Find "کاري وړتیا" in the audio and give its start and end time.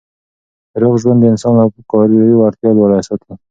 1.91-2.69